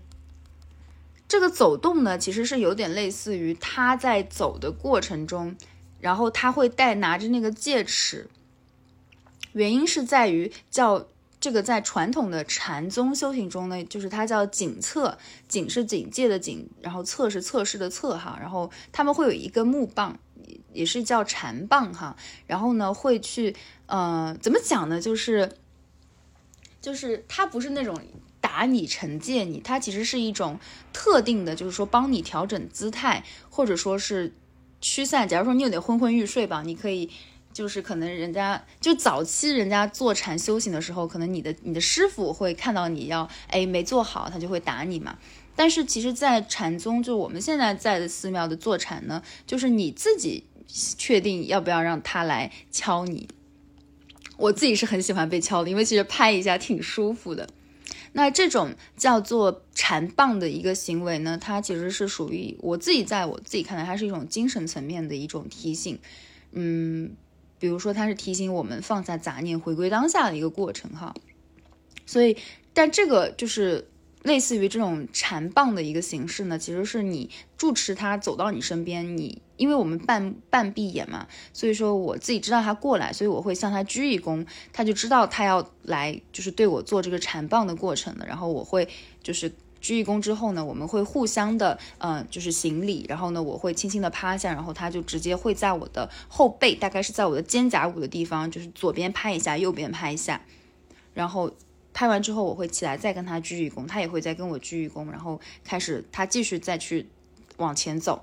[1.28, 5.56] 这个走动呢，其实是有点类似于他在走的过程中，
[6.00, 8.30] 然后他会带拿着那个戒尺。
[9.54, 11.08] 原因是在于叫。
[11.44, 15.18] 这个在传统的禅宗修行中呢，就是它叫警测，
[15.50, 20.18] 警是警戒的警，然后测是测试的测哈，然后他们会有一根木棒，
[20.72, 22.16] 也是叫禅棒哈，
[22.48, 23.54] 然后呢会去，
[23.88, 25.02] 呃，怎么讲呢？
[25.02, 25.52] 就是，
[26.80, 28.02] 就是它不是那种
[28.40, 30.58] 打你、惩戒你，它其实是一种
[30.94, 34.34] 特定的，就是说帮你调整姿态，或者说是
[34.80, 35.28] 驱散。
[35.28, 37.10] 假如说你有点昏昏欲睡吧，你可以。
[37.54, 45.18] 就是可能人家就早期人家坐禅修行的时候，可能你的你的师傅会看到你要哎没做好，他就会打你嘛。
[45.56, 50.46] 但是其实，在禅宗，就我们现在在的寺庙的坐禅呢，就是你自己
[50.98, 53.30] 确定要不要让他来敲你。
[54.36, 57.48] 我自己是很喜欢被敲的，因为其实拍一下挺舒服的。
[58.14, 66.00] 那这种叫做禅棒的一个行为呢，它其实是属于我自己在我自己看来，它是一种精神层面的一种提醒，
[66.52, 67.12] 嗯。
[67.64, 71.16] 比如说，它是提醒我们放下杂念、回归当下的一个过程，哈。
[72.06, 72.36] 所以，
[72.74, 73.88] 但这个就是
[74.22, 88.90] 类似于这种禅棒的一个形式呢，其实是你住持他走到你身边，你因为我们半半闭眼嘛，所以说我自己知道他过来，所以我会向他鞠一躬，他就知道他要来，就是对我做这个禅棒的过程了，然后我会
[89.24, 89.50] 就是。
[89.84, 93.06] 鞠一躬之后呢，我们会互相的，嗯，就是行礼。
[93.10, 100.42] 然后呢，我会轻轻的趴下，然后他就直接会在我的后背，大概是在我的肩胛骨的地方，就是左边拍一下，右边拍一下。
[101.14, 101.52] 然后
[101.94, 107.10] 拍完之后，我会起来再跟他鞠一躬，他也会再跟我鞠一躬，然后开始他继续再去
[107.58, 108.22] 往前走。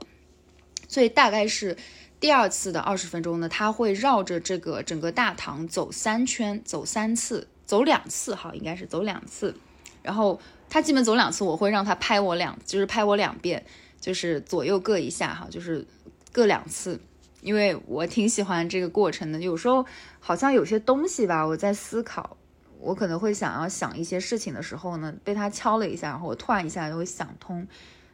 [0.88, 1.76] 所以大概是
[2.18, 9.54] 第二次的二十分钟呢，他会绕着这个整个大堂走三圈，走三次，走两次哈，应该是走两次，
[10.02, 10.40] 然后。
[10.70, 13.66] 他基本走两次，我会让他拍我两，就是拍我两遍，
[14.00, 15.84] 就是左右各一下哈，就是
[16.30, 17.00] 各两次，
[17.42, 19.40] 因为我挺喜欢这个过程的。
[19.40, 19.84] 有时候
[20.20, 22.36] 好像有些东西吧，我在思考，
[22.78, 27.66] 我可能会想要想一些事情的时候呢，被他敲了一下，然后我突然一下就会想通。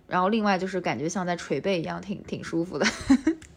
[0.08, 2.86] 然后另外就是感觉像在捶背一样，挺挺舒服的。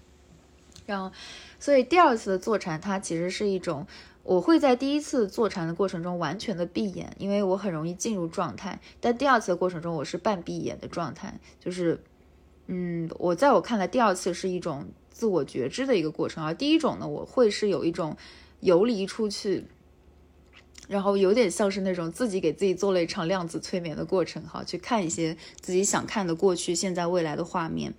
[0.85, 1.11] 然后，
[1.57, 3.87] 所以第二次的坐禅，它其实是一种。
[4.29, 8.79] 我会在第一次坐禅的过程中完全的闭眼，因为我很容易进入状态。
[9.01, 11.99] 但第二次的过程中，我是半闭眼的状态，就是，
[12.67, 16.53] 嗯，我在我看来，第二次是一种自我觉知的一个过程而。
[16.53, 18.15] 第一种呢，我会是有一种
[18.59, 19.65] 游离出去，
[20.87, 27.91] 然后有点像是那种自己给自己做了一场量子催眠的过程哈，去看一些自己想看的过去、现在、未来的画面，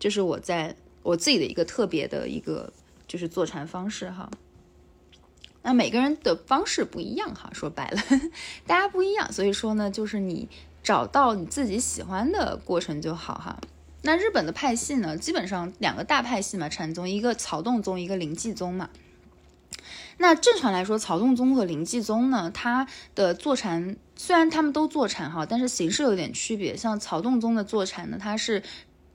[0.00, 2.72] 这是我在我自己的一个特别的一个
[3.06, 4.28] 就是坐禅方式哈。
[5.68, 8.00] 那每个人的方式不一样哈，说白了，
[8.66, 10.48] 大家不一样，所以说呢，就是你
[10.82, 13.60] 找到你自己喜欢的过程就好哈。
[14.00, 18.88] 那日本的派系呢，基本上两个大派系嘛，禅宗一个曹洞宗，一个临济宗嘛。
[20.16, 26.74] 那正常来说，曹洞宗和临济宗呢，它的坐禅虽然他们都坐禅哈，但是形式有点区别。
[26.74, 28.62] 像曹洞宗的坐禅呢，它是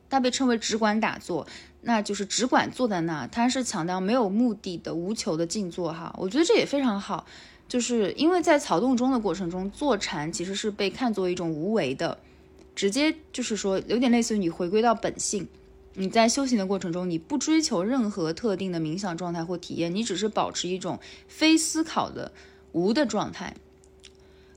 [0.08, 1.48] 它被称为直管打坐。
[1.84, 7.26] 那就是只管坐在那，他是强调没有目的的无求的静坐哈，我觉得这也非常好，
[7.68, 12.18] 就是因为在草洞中的过程中，坐禅其实是被看作一种无为的，
[12.74, 15.48] 直接就是说有点类似于你回归到本性，
[15.96, 22.32] 你在修行的过程中，你不追求任何特定的冥想状态或体验，你只是保持一种非思考的
[22.72, 23.54] 无的状态。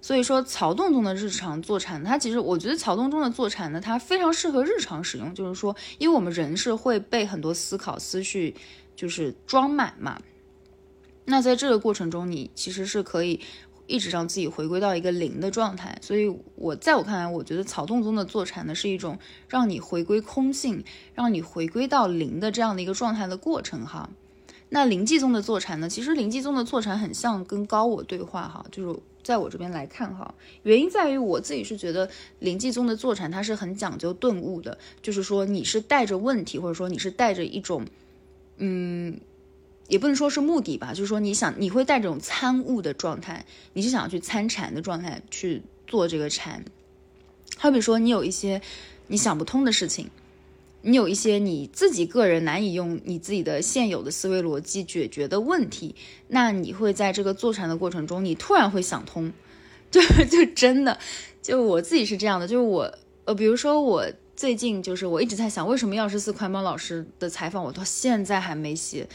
[0.06, 5.34] 所以说，曹洞宗的日常坐禅，它其实我觉得曹洞宗的坐禅呢，它非常适合日常使用。
[5.34, 8.54] 就是说，因为我们人是会被很多思考思绪
[8.94, 10.20] 就是装满嘛，
[11.24, 13.40] 那在这个过程中，你其实是可以
[13.88, 15.98] 一直让自己回归到一个零的状态。
[16.00, 24.08] 所以，我在我看来，我觉得曹洞宗的坐禅呢，是一种让你回归空性，让你回归到零的这样的一个状态的过程哈。
[24.68, 29.00] 那灵济宗的坐禅呢，其实灵济宗的坐禅很像跟高我对话哈，就是。
[29.26, 32.08] 在我这边来看哈，原因在于我自己是觉得
[32.38, 37.84] 灵济宗的坐禅它是很讲究顿悟的，就是说你是带着问题，或者说你是带着一种，
[38.58, 39.18] 嗯，
[39.88, 46.64] 也不能说是目的吧，就是说你想你会带这种参悟的状态，你是想要去参禅的状态去做这个禅。
[47.56, 48.62] 好比说你有一些
[49.08, 50.08] 你想不通的事情。
[50.88, 55.96] 你有一些你自己个人难以用你自己的现有的思维逻辑解决的问题，
[56.28, 59.32] 那你会在这个坐禅的过程中，你突然会想通，
[59.90, 60.96] 就就真的，
[61.42, 62.94] 就我自己是这样的，就是我
[63.24, 69.08] 呃，比如说我最近就是我一直在想，为什么药师寺宽邦老师的采访我到现在还没写，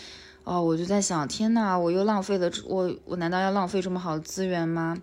[0.43, 5.01] 哦，我就在想，天呐，我又浪费了，我我难道要浪费这么好的资源吗？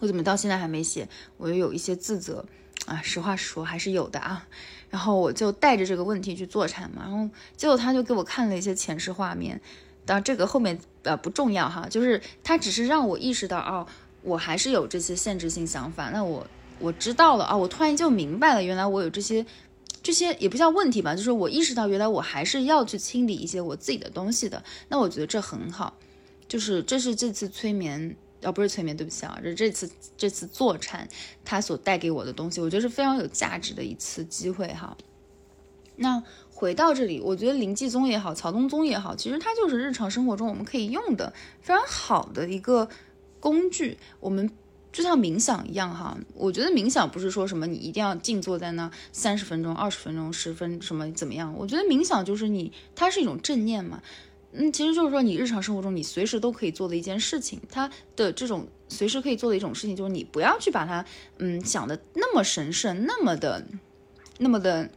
[0.00, 1.08] 我怎么到现在还没写？
[1.38, 2.44] 我又有一些自责
[2.84, 4.46] 啊，实话实说还是有的啊。
[4.88, 9.60] 然后我就带着这个问题去坐禅嘛，然后结果他就给我看了一些前世画面，
[10.04, 13.86] 当然这个后面呃不重要哈，就是他只是让我意识到哦，
[14.22, 16.46] 我还是有这些限制性想法，那我
[16.78, 19.44] 我知道了啊，我突然就明白了，原来我有这些
[20.02, 25.96] 这些也不叫问题吧，就是我意识到原来我还是要去清理一些我自己的东西的，那我觉得这很好，
[26.46, 28.16] 就是这是这次催眠。
[28.42, 31.08] 哦，不是催眠，对不起啊，这这次这次坐禅，
[31.44, 34.96] 它所带给我的东西，我觉得是非常有价值的一次机会哈。
[35.96, 36.22] 那
[36.52, 42.88] 回到这里，我觉得灵济宗也好，曹东宗也好，其实它就是日常生活中我们可以用的非常好的一个
[43.40, 43.96] 工具。
[44.20, 44.50] 我们
[44.92, 51.54] 就像冥想一样哈，我觉得冥想不是说什么你一定要静坐在那三十分钟、二十分钟、十分什么怎么样？
[51.56, 54.02] 我觉得冥想就是你，它是一种正念嘛。
[54.58, 61.04] 嗯，其实就是说，你日常生活中你随时都可以做的一件事情，它的这种随时可以做的一种事情，就是你不要去把它，
[61.38, 63.66] 嗯，想的那么神圣，那么的，
[64.38, 64.88] 那么的，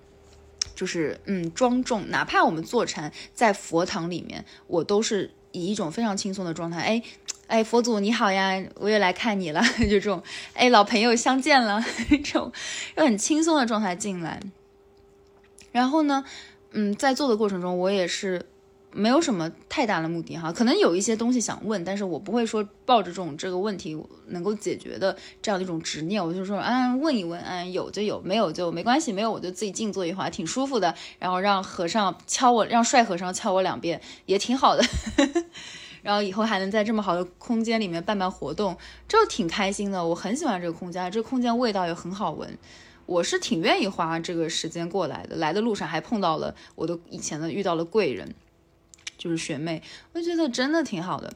[0.75, 2.09] 就是嗯庄重。
[2.09, 7.03] 哪怕我们坐禅在佛堂里面，我都是以一种非常轻松的状态，哎，
[7.47, 12.51] 哎，佛祖你好呀，我也来看你了， 就这种，哎，老朋友相见了， 这种
[12.95, 14.39] 用很轻松的状态进来。
[15.73, 16.23] 然后呢，
[16.71, 18.45] 嗯，在做的过程中，我也是。
[18.91, 23.95] 没有什么太大的目的哈，可能有一些东西想问，但是我不会说抱着这种这个问题
[24.27, 34.83] 能够解决的这样的一种执念，我就说啊问一问，嗯有就有，没有就没关系，没有我就自己静坐一会儿，挺舒服的，然后让和尚敲我，让帅和尚敲我两遍也挺好的，
[36.01, 38.75] 然后以后还能在这么好的空间里面办办活动，
[39.07, 42.57] 这挺开心的，我很喜欢这个空间，这个空间味道也很好闻，
[43.05, 48.33] 我是挺愿意花这个时间过来的，来的路上还碰到了我的以前的遇到了贵人。
[49.19, 51.31] 就是学妹，我觉得真的挺好的。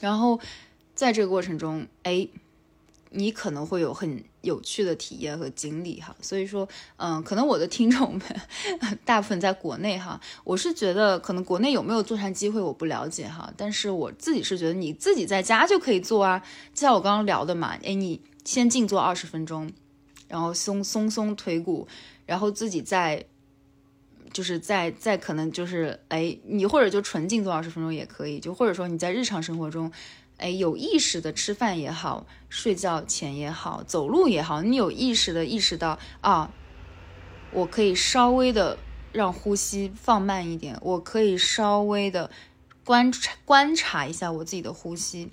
[0.00, 0.40] 然后
[0.94, 2.26] 在这个过程中，哎，
[3.10, 6.14] 你可能会有很有趣的体验和经历哈。
[6.20, 8.22] 所以说，嗯，可能我的听众们
[9.04, 13.52] 大部分在国内哈，我是觉得可能国内有没有坐禅机会我不了解哈。
[13.56, 16.38] 但是我自己是觉得你自己在家就可以做啊，
[16.72, 19.72] 就像我刚刚聊的嘛，哎，你先静坐二十分钟，
[20.28, 21.88] 然后松松松腿骨，
[22.24, 23.26] 然后自己再。
[24.34, 29.90] 就是在在可能就是哎，你或者就纯静坐二十分钟也可以，就或者说你在日常生活中，
[30.36, 36.50] 哎，有意识的吃饭也好，睡觉前也好，走路也好，你有意识的意识到啊，
[37.52, 38.76] 我可以稍微的
[39.12, 42.30] 让呼吸放慢一点，我可以稍微的
[42.84, 45.30] 观察观察一下我自己的呼吸，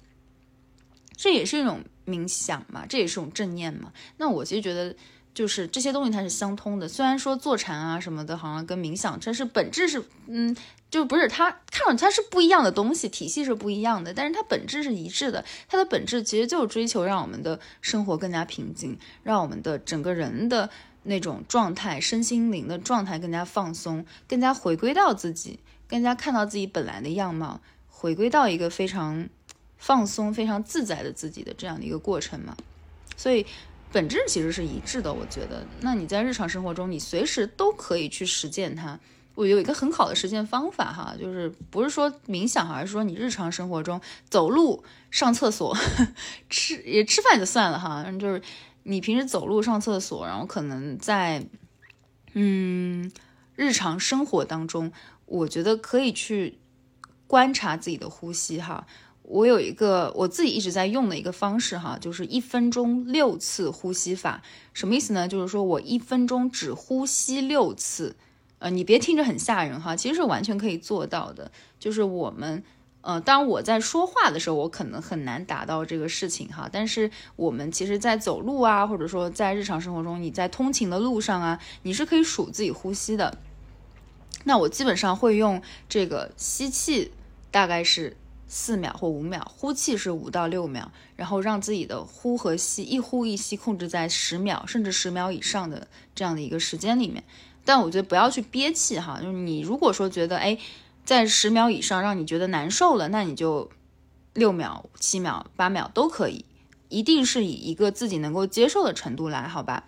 [1.18, 3.92] 这也是一种冥想嘛，这也是一种正念嘛。
[4.18, 4.96] 那我其实觉得。
[5.34, 10.56] 就是这些东西它是相通的，虽然说坐禅啊什么的，好像跟冥想，但是本质是，嗯，
[10.90, 15.46] 就不是它看上它是不一样的东西，体系是不一样的，但是它本质是一致的。
[15.70, 20.70] 它的本质其实就是追求让我们的生活更加平静，让我们的整个人的
[21.04, 29.30] 那种状态、身心灵的状态更加放松，更加回归到自己，更加看到自己本来的样貌，回归到一个非常
[29.78, 32.58] 放松、非常自在的自己的这样的一个过程嘛。
[33.16, 33.46] 所以。
[33.92, 35.66] 本质其实是一致的，我觉得。
[35.82, 39.00] 那你在日常生活中，你随时都可以去实践它。
[39.34, 44.00] 我有一个很好的实践方法哈，就是不是说冥想，而是说你日常生活中
[44.30, 45.76] 走路、上厕所、
[46.50, 48.42] 吃也吃饭就算了哈，就是
[48.84, 51.46] 你平时走路、上厕所，然后可能在
[52.34, 53.10] 嗯
[53.56, 54.92] 日常生活当中，
[55.26, 56.60] 我觉得可以去
[57.26, 58.86] 观察自己的呼吸哈。
[59.32, 64.42] 我有一个我自己一直在用的一个方式哈，就是一分钟六次呼吸法，
[64.74, 65.26] 什么意思呢？
[65.26, 68.18] 就是说我一分钟只呼吸六次，
[68.60, 71.50] 呃，你别听着很吓人哈，其实是完全可以做到的。
[71.80, 72.62] 就是我们，
[73.00, 83.38] 呃，当我在说话的时候，我可能很难达到这个事情哈，但是我们其实在走路啊，或者说在日常生活中，你在通勤的路上啊，你是可以数自己呼吸的。
[84.44, 87.14] 那我基本上会用这个吸气，
[87.50, 88.18] 大概是。
[88.54, 97.24] 四秒或五秒，呼气是五到六秒，然后让自己的呼和吸一呼一吸控制在十秒甚至十秒以上的这样的一个时间里面。
[97.64, 100.58] 但我觉得不要去憋气哈，就是你如果说觉得哎，
[101.06, 103.72] 在十秒以上让你觉得难受了，那你就
[104.34, 106.44] 六秒、七秒、八秒都可以，
[106.90, 109.88] 一定是以一个自己能够接受的程度来，好吧？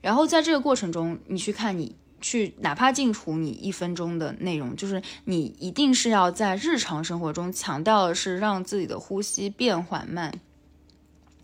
[0.00, 1.94] 然后在这个过程中，你去看你。
[2.20, 10.40] 去哪怕净除你一分钟的内容，就是你一定是要在日常生活中强调的是让自己的呼吸变缓慢，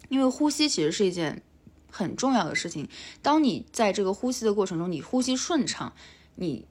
[0.08, 1.42] 因为呼吸其实是一件
[1.90, 2.88] 很重要的事情。
[3.22, 5.92] 当你在这个呼吸的过程中，你呼吸顺畅，
[6.34, 6.66] 你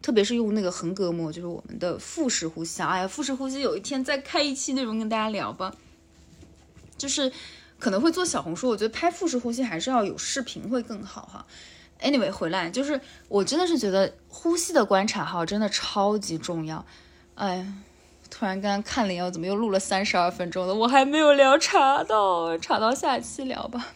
[0.00, 2.80] 特别是用那个横膈膜，就是我们的腹式呼吸。
[2.82, 5.74] 哎呀，腹式呼吸有一天再开一期内容跟大家聊吧，
[6.96, 7.32] 就是
[7.80, 11.46] 可能会做小红书，我觉得拍腹式呼吸还是要有视频会更好哈。
[12.00, 16.84] Anyway，回来就是我真的是觉得呼吸的观察哈，真的超级重要。
[17.34, 17.66] 哎，
[18.30, 20.74] 突然刚刚看了一眼，怎么又录了三十二分钟了？
[20.74, 23.88] 我还没有聊茶道，茶到下期聊吧。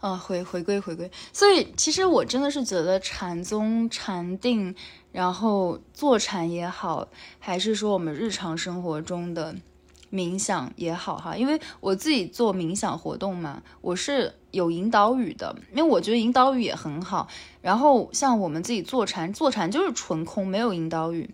[0.00, 1.10] 啊，回回归回归。
[1.32, 4.74] 所以其实我真的是觉得禅宗、禅定，
[5.12, 9.54] 然后坐禅也好，还是说我们日常生活中的。
[10.12, 17.28] 冥想也好哈，因为我自己做冥想活动嘛，我是有引导语的，因为我觉得引导语也很好。
[17.60, 21.30] 然后像我们自己坐禅，坐禅就是纯空，没有引导语。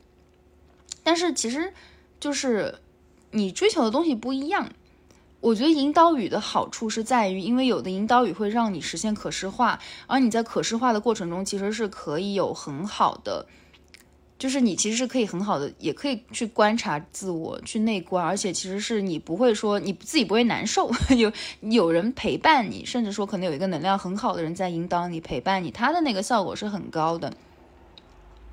[1.03, 1.73] 但是其实
[2.19, 2.81] 就是
[3.31, 4.69] 你追求的东西不一样。
[5.41, 13.47] 我觉得引导语的好处是在于，因为有的引导语会让你实现可视化，而你在可视化的过程中，其实是可以有很好的。
[14.39, 27.33] 就是你其实是可以很好的，也可以去观察自我，去内观，而且其实是你不会说你自己不会难受， 有有人陪伴你，甚至说可能有一个能量很好的人在引导你、陪伴你，他的那个效果是很高的。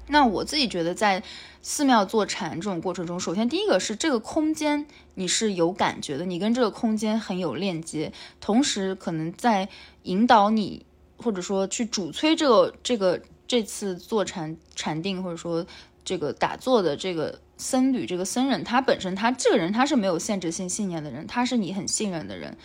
[0.08, 1.22] 那我自己觉得，在
[1.62, 9.68] 寺庙坐禅这种过程中，首先第一个是这个空间你是有感觉的，你跟这个空间很有链接，同时可能在
[10.04, 10.86] 引导你，
[11.18, 13.22] 或者说去主催这个这个。
[13.54, 15.64] 这次做禅禅定，或者说
[16.04, 22.58] 这个打坐的这个僧侣，这个僧人，他本身他这个人他是没有限制性信念的人，他是你很信任的人，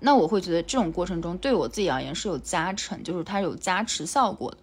[0.00, 4.56] 那我会觉得这种过程中对我自己而言是有加成，就是他有加持效果的。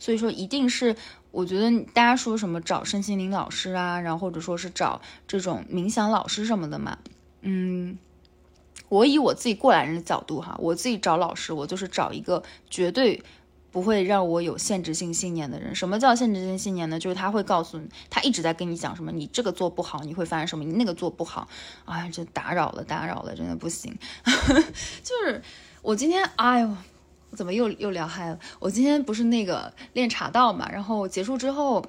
[0.00, 0.96] 所以说，一定是
[1.30, 6.98] 我觉得大家说什么找身心灵老师啊，然后或者说是找这种冥想老师什么的嘛，
[7.42, 7.96] 嗯，
[8.88, 13.22] 我以我自己过来人的角度哈，我自己找老师，我就是找一个绝对。
[13.72, 17.00] 不会让我有限制性信念的人，什么叫限制性信念呢？
[17.00, 21.48] 就是他会告诉你，他一直在跟你讲什么，你这个做不好，你会发生什么，你那个做不好，
[21.86, 23.98] 哎，这打扰了，打扰了，真的不行。
[25.02, 25.42] 就是
[25.80, 26.76] 我今天，哎呦，
[27.34, 28.38] 怎么又又聊嗨了？
[28.60, 31.84] 我今天不是那个练茶道嘛，然后结束之后。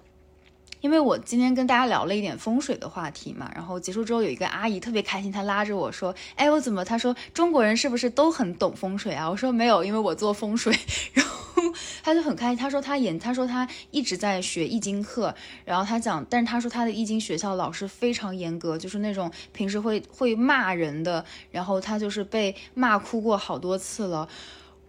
[0.83, 10.77] 因为我今天跟大家聊了一点风水的话题嘛，然后结束之后有一个阿姨特别开心，她拉着我说：“哎，我怎么？”她说：“中国人是不是都很懂风水啊？”我说：“没有，因为我做风水。
[11.15, 11.73] ”然后
[12.03, 24.27] 她就很开心，她说她研，她说她一直在学易经课，然后她讲，但是她说她的易经学校老师非常严格，就是那种平时会会骂人的，然后她就是被骂哭过好多次了。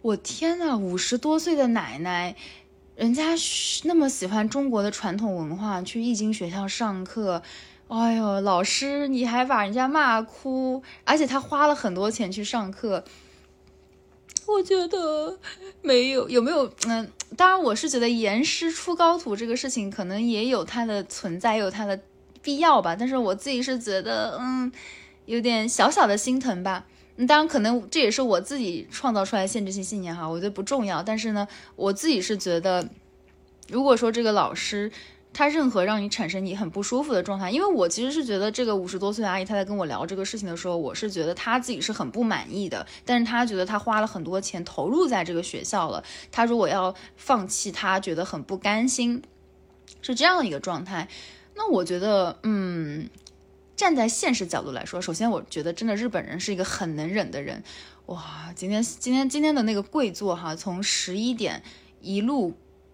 [0.01, 2.35] 我天呐，五十多岁的奶奶。
[2.95, 3.35] 人家
[3.83, 7.41] 那么喜欢中国的传统文化，去易经学校上课，
[7.89, 13.03] 哎呦，老师你还把人家骂哭，而且他花了很多钱去上课，
[14.47, 15.37] 我觉得
[15.81, 21.99] 没有有没有嗯，当然我是觉得严师出高徒这个事情可能也有它的存在，也有它的
[22.41, 24.71] 必要吧，但是我自己是觉得嗯，
[25.25, 26.85] 有点小小的心疼吧。
[27.27, 31.01] 当然，可能这也是我自己创造出来限制性信念哈，我觉得不重要。
[31.01, 31.47] 但是呢，
[31.77, 32.89] 我自己是觉得，
[33.69, 34.91] 如果说这个老师
[35.31, 42.85] 他任何让你产生你很不舒服的状态，因为我其实是觉得这个五十多岁的阿姨她在跟我聊这个事情的时候，我是觉得她自己是很不满意的。
[43.05, 46.03] 但是她觉得她花了很多钱投入在这个学校了，
[46.33, 49.21] 她如果要放弃，她觉得很不甘心，
[50.01, 51.07] 是这样一个状态。
[51.55, 53.09] 那我觉得，嗯。
[53.75, 57.63] 站在现实角度来说，首先我觉得真的日本人是一个很能忍的人，
[58.05, 58.53] 哇！
[58.55, 61.61] 今天今天今天的那个跪坐哈，从十一点
[61.99, 62.53] 一路，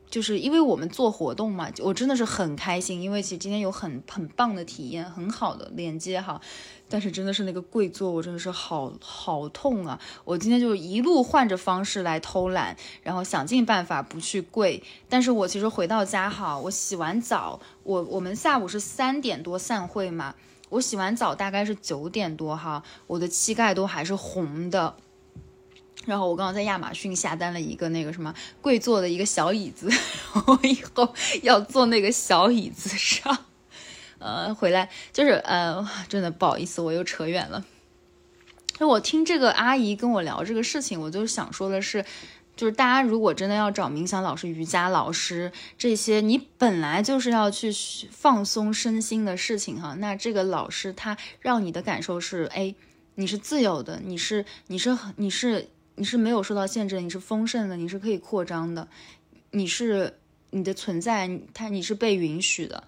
[0.09, 6.41] 就是因为我们做活动嘛，我真的是很开心，因为其实今天有很很棒的体验，很好的连接哈。
[6.89, 9.99] 但是真的是那个跪坐，我真的是好好痛啊！
[10.25, 14.81] 我今天就一路换着方式来偷懒，然后想尽办法不去跪。
[15.07, 20.33] 但是我其实回到家哈，我洗完澡，我我们下午是三点多散会嘛。
[20.71, 24.95] 我洗完澡大概是九点多哈，我的膝盖都还是红的。
[26.05, 29.87] 然后我刚刚在亚马逊下单了一个那个什么跪坐的一个小椅子，
[30.47, 31.13] 我以后
[31.43, 33.37] 要坐那个小椅子上。
[34.17, 37.63] 呃，回来就是呃，真的不好意思，我又扯远了。
[38.79, 42.03] 就我听这个阿姨跟我聊这个事情，我就想说的是。
[42.55, 47.71] 就是大家如果真的要找冥想老师、瑜伽老师这些，你本来就是要去
[48.11, 49.95] 放松身心的事情哈。
[49.95, 52.75] 那这个老师他让你的感受是，哎，
[53.15, 58.87] 你是自由的，你是你是你是你是没有受到限制，你是丰盛的，你是可以扩张的，
[59.51, 60.19] 你是
[60.51, 62.83] 你的存在，他你是被允许的。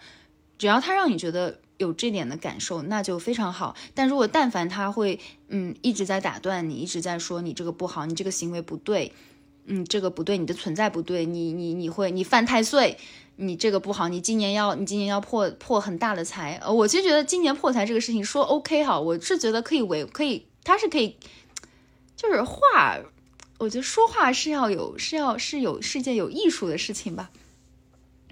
[0.60, 3.76] 只要他让你觉得有这点的感受，那就非常好。
[3.96, 9.12] 但如果但凡他会嗯一直在打断你，一直在说你这个不好，你这个行为不对。
[9.66, 12.98] 嗯，这个不对，你的存在不对，你你你会你犯太岁，
[13.38, 16.60] 你这个不好，你今年要你今年要破破很大的财。
[16.62, 21.16] 呃，我其实觉得今年破财这个事情说 OK 哈，我是觉得可以为可以，他是可以，
[22.18, 23.00] 就是话，
[23.58, 27.32] 我觉得说话是要有是要是有是件有艺术的事情吧。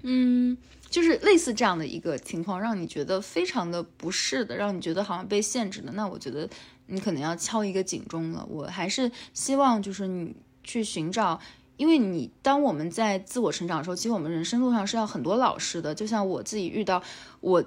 [0.02, 0.58] 嗯，
[0.90, 6.46] 就是类似这样的一个情况，让你觉得非常的不适的，让你觉得好像被限制的，那我觉得
[6.88, 8.46] 你可能要敲一个警钟了。
[8.50, 10.36] 我还是希望就是你。
[10.64, 11.40] 去寻找，
[11.76, 15.94] 因为你当我们在自我成长的时候，其实我们人生路上是要很多老师的。
[15.94, 17.02] 就像我自己遇到
[17.40, 17.64] 我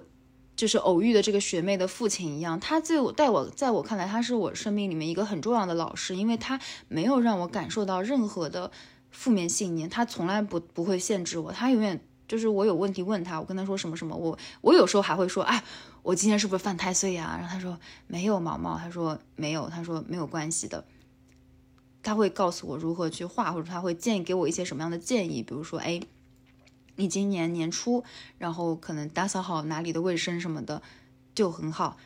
[0.55, 8.71] 就是偶遇的这个学妹的父亲一样，他在我带我在我看来，他是我生命里面一个很重要的老师，因为他没有让我感受到任何的
[9.11, 15.61] 负面信念，他从来不不会限制我，他永远就是我有问题问他，我跟他说什么什么，我我有时候还会说，哎，
[16.03, 17.35] 我今天是不是犯太岁呀？
[17.37, 17.77] 然后他说
[18.07, 20.85] 没有，毛毛，他说没有，他说没有关系的。
[22.05, 25.99] 他会告诉我如何去画，或者他会建议给我一些什么样的建议，比如说，哎，
[26.97, 28.03] 你今年年初，
[28.37, 30.83] 然后可能打扫好哪里的卫生什么的，
[31.33, 31.97] 就很好。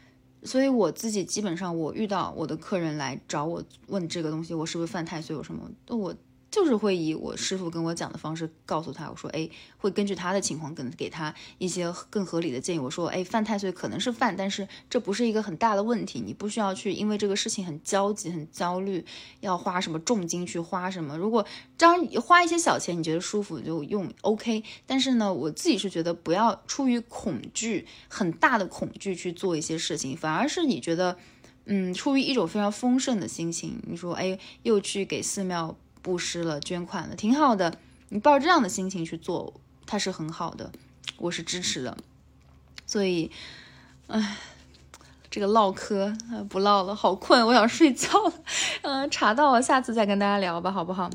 [0.44, 6.16] 所以我自己基本上，我遇到我的客人来找我问这个东西，我是不是犯太岁有什么，我。
[6.52, 9.48] 就是会以我师傅跟我讲的方式告诉他，我说，哎，
[9.78, 12.80] 会根据他的情况跟给他一些更合理的建议。
[12.80, 19.06] 我说，哎，犯太岁可能是犯，但是这不是一个很大的问题，你不需要去因为这个事情很焦急、很焦虑，
[19.42, 21.16] 要花什么重金去花什么。
[21.16, 21.46] 如果
[21.78, 24.64] 这样花一些小钱，你觉得舒服就用 OK。
[24.88, 31.16] 但是呢，我自己是觉得不要出于恐惧、很大的恐惧去做一些事情，反而是你觉得，
[31.66, 35.78] 嗯，出于一种非常丰盛的心情，你说，哎，又去给寺庙。
[36.02, 37.78] 布施了，捐款了，挺好的。
[38.10, 39.54] 你抱这样的心情去做，
[39.86, 40.72] 它是很好的，
[41.18, 41.98] 我是支持的。
[42.86, 43.30] 所以，
[44.08, 44.38] 唉，
[45.30, 46.16] 这个唠嗑
[46.50, 48.34] 不唠了，好困，我想睡觉了。
[48.82, 51.10] 嗯，查到了，下次再跟大家聊吧，好不好？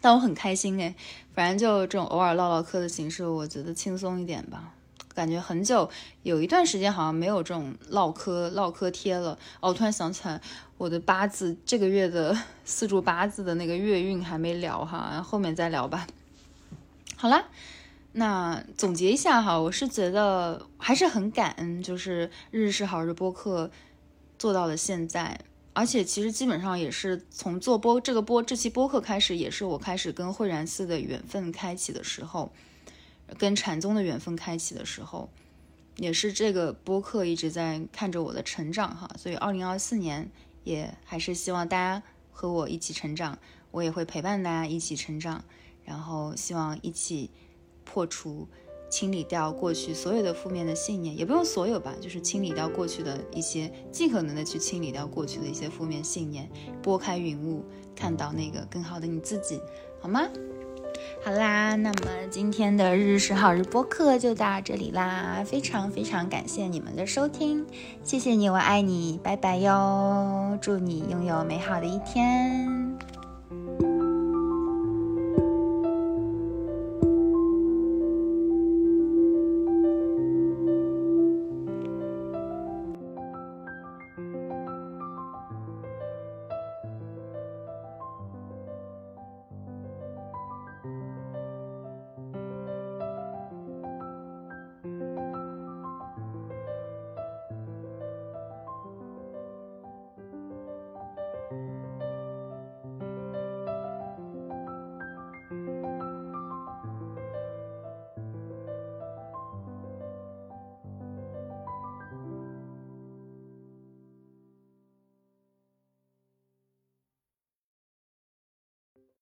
[0.00, 0.94] 但我很开心哎，
[1.34, 4.72] 反正就这种偶尔唠唠嗑的形式，我觉得轻松一点吧。
[5.14, 5.88] 感觉很久，
[6.22, 9.38] 有一段时间好像没有这种唠嗑唠嗑贴了。
[9.60, 10.40] 哦，突然想起来，
[10.76, 16.06] 我的八字这个月的 四柱八字的那个月运还没聊哈，后面再聊吧。
[17.16, 17.44] 好啦，
[18.12, 23.70] 那总结一下哈，我是觉得还是很感恩，就是日日是好日播客
[24.36, 25.40] 做到了现在，
[25.72, 32.52] 而且其实基本上也是从做播这个播这期播客开始，也是我开始跟慧然寺的缘分开启的时候。
[33.38, 35.28] 跟禅宗的缘分开启的时候，
[35.96, 40.30] 也是这个播客一直在看着我的成长哈，所以二零二四年
[40.64, 42.02] 也还是希望大家
[42.32, 43.38] 和我一起成长，
[43.70, 45.44] 我也会陪伴大家一起成长。
[45.86, 47.28] 然后希望一起
[47.84, 48.48] 破除、
[48.88, 56.50] 清理掉过去所有的负面的信念，也不用所有吧，就是清理掉过去的一些，尽可能的去清理掉过去的一些负面信念，
[56.82, 57.62] 拨开云雾，
[57.94, 59.60] 看到那个更好的你自己，
[60.00, 60.26] 好吗？
[61.24, 67.64] 好啦，那么今天的日日是好日播客就到这里啦，非常非常感谢你们的收听，
[68.02, 72.94] 谢谢你，我爱你，拜拜哟，祝你拥有美好的一天。